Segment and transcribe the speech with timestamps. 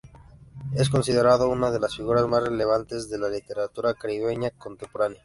[0.73, 5.19] Es considerado una de las figuras más relevantes de la literatura caribeña contemporánea.